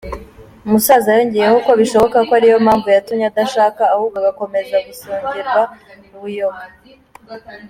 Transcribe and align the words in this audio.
Umusaza 0.65 1.09
yongeyeho 1.17 1.57
ko 1.65 1.71
bishoboka 1.79 2.17
ko 2.27 2.31
ariyo 2.37 2.57
mpamvu 2.65 2.87
yatumye 2.95 3.25
adashaka 3.27 3.81
ahubwo 3.95 4.15
agakomeza 4.21 4.75
gusogongerwa 4.87 5.61
buyoga. 6.21 6.65